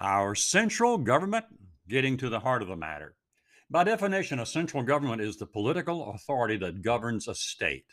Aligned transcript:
Our 0.00 0.34
central 0.34 0.98
government, 0.98 1.46
getting 1.88 2.18
to 2.18 2.28
the 2.28 2.40
heart 2.40 2.60
of 2.60 2.68
the 2.68 2.76
matter. 2.76 3.16
By 3.70 3.84
definition, 3.84 4.40
a 4.40 4.46
central 4.46 4.82
government 4.82 5.22
is 5.22 5.38
the 5.38 5.46
political 5.46 6.10
authority 6.10 6.58
that 6.58 6.82
governs 6.82 7.28
a 7.28 7.34
state. 7.34 7.86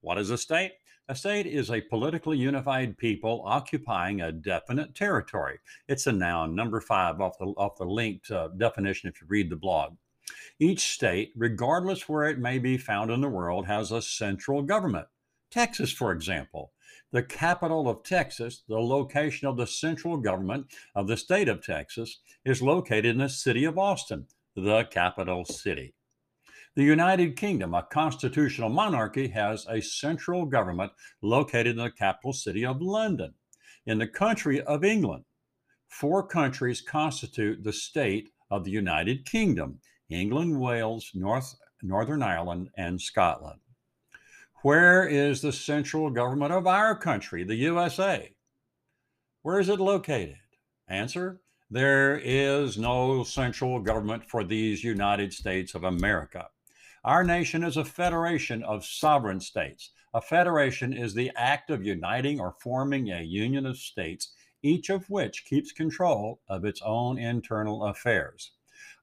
What 0.00 0.18
is 0.18 0.30
a 0.30 0.38
state? 0.38 0.72
A 1.08 1.14
state 1.14 1.46
is 1.46 1.70
a 1.70 1.80
politically 1.80 2.38
unified 2.38 2.98
people 2.98 3.44
occupying 3.46 4.20
a 4.20 4.32
definite 4.32 4.96
territory. 4.96 5.60
It's 5.86 6.08
a 6.08 6.12
noun, 6.12 6.56
number 6.56 6.80
five 6.80 7.20
off 7.20 7.38
the, 7.38 7.46
off 7.46 7.76
the 7.76 7.84
linked 7.84 8.32
uh, 8.32 8.48
definition 8.56 9.08
if 9.08 9.20
you 9.20 9.28
read 9.30 9.48
the 9.48 9.56
blog. 9.56 9.94
Each 10.58 10.94
state, 10.94 11.32
regardless 11.36 12.08
where 12.08 12.24
it 12.24 12.40
may 12.40 12.58
be 12.58 12.78
found 12.78 13.12
in 13.12 13.20
the 13.20 13.28
world, 13.28 13.66
has 13.66 13.92
a 13.92 14.02
central 14.02 14.60
government. 14.62 15.06
Texas, 15.54 15.92
for 15.92 16.10
example, 16.10 16.72
the 17.12 17.22
capital 17.22 17.88
of 17.88 18.02
Texas, 18.02 18.64
the 18.66 18.80
location 18.80 19.46
of 19.46 19.56
the 19.56 19.68
central 19.68 20.16
government 20.16 20.66
of 20.96 21.06
the 21.06 21.16
state 21.16 21.48
of 21.48 21.64
Texas, 21.64 22.18
is 22.44 22.60
located 22.60 23.04
in 23.04 23.18
the 23.18 23.28
city 23.28 23.64
of 23.64 23.78
Austin, 23.78 24.26
the 24.56 24.82
capital 24.90 25.44
city. 25.44 25.94
The 26.74 26.82
United 26.82 27.36
Kingdom, 27.36 27.72
a 27.72 27.84
constitutional 27.84 28.68
monarchy, 28.68 29.28
has 29.28 29.64
a 29.70 29.80
central 29.80 30.44
government 30.44 30.90
located 31.22 31.78
in 31.78 31.84
the 31.84 31.90
capital 31.92 32.32
city 32.32 32.66
of 32.66 32.82
London. 32.82 33.34
In 33.86 33.98
the 33.98 34.08
country 34.08 34.60
of 34.60 34.82
England, 34.82 35.22
four 35.86 36.26
countries 36.26 36.80
constitute 36.80 37.62
the 37.62 37.72
state 37.72 38.30
of 38.50 38.64
the 38.64 38.72
United 38.72 39.24
Kingdom 39.24 39.78
England, 40.10 40.58
Wales, 40.58 41.12
North, 41.14 41.54
Northern 41.80 42.24
Ireland, 42.24 42.70
and 42.76 43.00
Scotland. 43.00 43.60
Where 44.64 45.06
is 45.06 45.42
the 45.42 45.52
central 45.52 46.08
government 46.08 46.50
of 46.50 46.66
our 46.66 46.96
country, 46.96 47.44
the 47.44 47.54
USA? 47.56 48.32
Where 49.42 49.60
is 49.60 49.68
it 49.68 49.78
located? 49.78 50.38
Answer 50.88 51.42
There 51.70 52.16
is 52.16 52.78
no 52.78 53.24
central 53.24 53.78
government 53.80 54.24
for 54.24 54.42
these 54.42 54.82
United 54.82 55.34
States 55.34 55.74
of 55.74 55.84
America. 55.84 56.48
Our 57.04 57.22
nation 57.22 57.62
is 57.62 57.76
a 57.76 57.84
federation 57.84 58.62
of 58.62 58.86
sovereign 58.86 59.40
states. 59.40 59.90
A 60.14 60.22
federation 60.22 60.94
is 60.94 61.12
the 61.12 61.30
act 61.36 61.68
of 61.68 61.84
uniting 61.84 62.40
or 62.40 62.56
forming 62.58 63.10
a 63.10 63.20
union 63.20 63.66
of 63.66 63.76
states, 63.76 64.32
each 64.62 64.88
of 64.88 65.10
which 65.10 65.44
keeps 65.44 65.72
control 65.72 66.40
of 66.48 66.64
its 66.64 66.80
own 66.80 67.18
internal 67.18 67.84
affairs. 67.84 68.52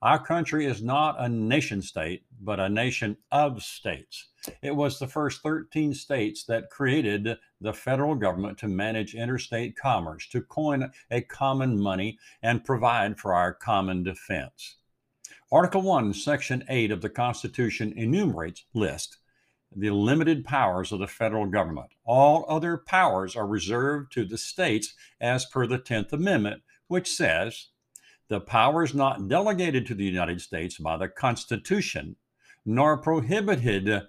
Our 0.01 0.23
country 0.23 0.65
is 0.65 0.81
not 0.81 1.15
a 1.19 1.29
nation 1.29 1.81
state, 1.81 2.23
but 2.41 2.59
a 2.59 2.69
nation 2.69 3.17
of 3.31 3.61
states. 3.61 4.29
It 4.61 4.75
was 4.75 4.97
the 4.97 5.07
first 5.07 5.41
13 5.43 5.93
states 5.93 6.43
that 6.45 6.69
created 6.69 7.37
the 7.59 7.73
federal 7.73 8.15
government 8.15 8.57
to 8.59 8.67
manage 8.67 9.13
interstate 9.13 9.75
commerce, 9.75 10.27
to 10.29 10.41
coin 10.41 10.91
a 11.11 11.21
common 11.21 11.79
money, 11.79 12.17
and 12.41 12.63
provide 12.63 13.19
for 13.19 13.33
our 13.33 13.53
common 13.53 14.03
defense. 14.03 14.77
Article 15.51 15.81
1, 15.81 16.13
Section 16.13 16.63
8 16.69 16.91
of 16.91 17.01
the 17.01 17.09
Constitution 17.09 17.93
enumerates, 17.95 18.65
list, 18.73 19.17
the 19.75 19.89
limited 19.89 20.43
powers 20.43 20.91
of 20.91 20.99
the 20.99 21.07
federal 21.07 21.45
government. 21.45 21.91
All 22.03 22.45
other 22.47 22.77
powers 22.77 23.35
are 23.35 23.47
reserved 23.47 24.11
to 24.13 24.25
the 24.25 24.37
states 24.37 24.93
as 25.19 25.45
per 25.45 25.67
the 25.67 25.79
10th 25.79 26.13
Amendment, 26.13 26.63
which 26.87 27.09
says, 27.09 27.67
the 28.31 28.39
powers 28.39 28.93
not 28.93 29.27
delegated 29.27 29.85
to 29.85 29.93
the 29.93 30.05
United 30.05 30.39
States 30.39 30.77
by 30.77 30.95
the 30.95 31.09
Constitution, 31.09 32.15
nor 32.65 32.95
prohibited, 32.95 34.03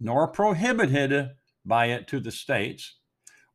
nor 0.00 0.26
prohibited 0.26 1.30
by 1.64 1.86
it 1.86 2.08
to 2.08 2.18
the 2.18 2.32
states, 2.32 2.96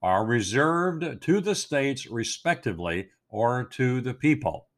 are 0.01 0.25
reserved 0.25 1.21
to 1.21 1.41
the 1.41 1.53
states 1.53 2.09
respectively 2.09 3.09
or 3.27 3.65
to 3.65 3.99
the 3.99 4.13
people. 4.13 4.69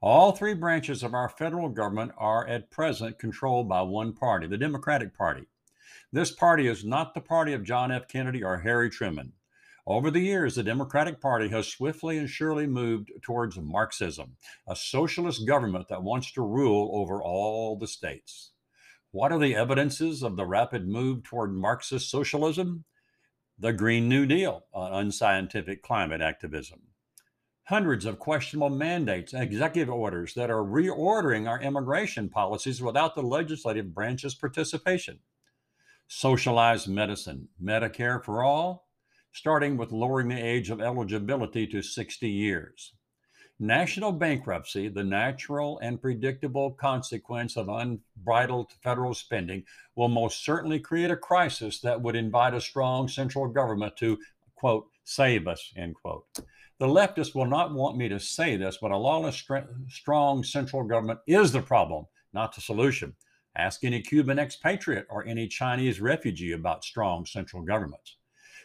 All 0.00 0.30
three 0.30 0.54
branches 0.54 1.02
of 1.02 1.12
our 1.12 1.28
federal 1.28 1.70
government 1.70 2.12
are 2.16 2.46
at 2.46 2.70
present 2.70 3.18
controlled 3.18 3.68
by 3.68 3.82
one 3.82 4.12
party, 4.12 4.46
the 4.46 4.56
Democratic 4.56 5.12
Party. 5.12 5.46
This 6.12 6.30
party 6.30 6.68
is 6.68 6.84
not 6.84 7.14
the 7.14 7.20
party 7.20 7.52
of 7.52 7.64
John 7.64 7.90
F. 7.90 8.06
Kennedy 8.06 8.44
or 8.44 8.58
Harry 8.58 8.90
Truman. 8.90 9.32
Over 9.88 10.10
the 10.10 10.20
years, 10.20 10.54
the 10.54 10.62
Democratic 10.62 11.18
Party 11.18 11.48
has 11.48 11.66
swiftly 11.66 12.18
and 12.18 12.28
surely 12.28 12.66
moved 12.66 13.10
towards 13.22 13.56
Marxism, 13.56 14.36
a 14.68 14.76
socialist 14.76 15.46
government 15.46 15.88
that 15.88 16.02
wants 16.02 16.30
to 16.32 16.42
rule 16.42 16.90
over 16.92 17.22
all 17.22 17.74
the 17.74 17.86
states. 17.86 18.52
What 19.12 19.32
are 19.32 19.38
the 19.38 19.56
evidences 19.56 20.22
of 20.22 20.36
the 20.36 20.44
rapid 20.44 20.86
move 20.86 21.22
toward 21.22 21.54
Marxist 21.54 22.10
socialism? 22.10 22.84
The 23.58 23.72
Green 23.72 24.10
New 24.10 24.26
Deal, 24.26 24.66
unscientific 24.74 25.82
climate 25.82 26.20
activism. 26.20 26.82
Hundreds 27.64 28.04
of 28.04 28.18
questionable 28.18 28.68
mandates 28.68 29.32
and 29.32 29.42
executive 29.42 29.88
orders 29.88 30.34
that 30.34 30.50
are 30.50 30.62
reordering 30.62 31.48
our 31.48 31.62
immigration 31.62 32.28
policies 32.28 32.82
without 32.82 33.14
the 33.14 33.22
legislative 33.22 33.94
branch's 33.94 34.34
participation. 34.34 35.20
Socialized 36.08 36.88
medicine, 36.88 37.48
Medicare 37.62 38.22
for 38.22 38.42
all, 38.42 38.87
starting 39.32 39.76
with 39.76 39.92
lowering 39.92 40.28
the 40.28 40.40
age 40.40 40.70
of 40.70 40.80
eligibility 40.80 41.66
to 41.66 41.82
60 41.82 42.28
years. 42.28 42.92
National 43.60 44.12
bankruptcy, 44.12 44.88
the 44.88 45.02
natural 45.02 45.80
and 45.80 46.00
predictable 46.00 46.70
consequence 46.70 47.56
of 47.56 47.68
unbridled 47.68 48.70
federal 48.84 49.12
spending, 49.14 49.64
will 49.96 50.08
most 50.08 50.44
certainly 50.44 50.78
create 50.78 51.10
a 51.10 51.16
crisis 51.16 51.80
that 51.80 52.00
would 52.00 52.14
invite 52.14 52.54
a 52.54 52.60
strong 52.60 53.08
central 53.08 53.48
government 53.48 53.96
to, 53.96 54.16
quote, 54.54 54.86
save 55.02 55.48
us, 55.48 55.72
end 55.76 55.96
quote. 55.96 56.24
The 56.78 56.86
leftists 56.86 57.34
will 57.34 57.46
not 57.46 57.74
want 57.74 57.96
me 57.96 58.08
to 58.08 58.20
say 58.20 58.56
this, 58.56 58.78
but 58.80 58.92
a 58.92 58.96
lawless, 58.96 59.42
strong 59.88 60.44
central 60.44 60.84
government 60.84 61.18
is 61.26 61.50
the 61.50 61.60
problem, 61.60 62.06
not 62.32 62.54
the 62.54 62.60
solution. 62.60 63.16
Ask 63.56 63.82
any 63.82 64.00
Cuban 64.02 64.38
expatriate 64.38 65.06
or 65.10 65.26
any 65.26 65.48
Chinese 65.48 66.00
refugee 66.00 66.52
about 66.52 66.84
strong 66.84 67.26
central 67.26 67.64
governments. 67.64 68.17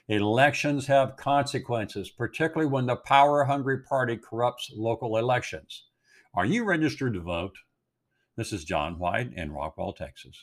Elections 0.09 0.87
have 0.87 1.15
consequences, 1.15 2.09
particularly 2.09 2.69
when 2.69 2.87
the 2.87 2.97
power 2.97 3.45
hungry 3.45 3.81
party 3.83 4.17
corrupts 4.17 4.69
local 4.75 5.17
elections. 5.17 5.85
Are 6.33 6.45
you 6.45 6.65
registered 6.65 7.13
to 7.13 7.21
vote? 7.21 7.55
This 8.35 8.51
is 8.51 8.65
John 8.65 8.99
White 8.99 9.31
in 9.33 9.51
Rockwall, 9.51 9.95
Texas. 9.95 10.37